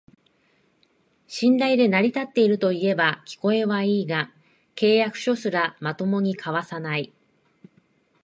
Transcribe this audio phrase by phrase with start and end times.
[1.27, 4.31] 信頼で成り立ってるといえば聞こえはいいが、
[4.73, 7.13] 契約書すらまともに交わさない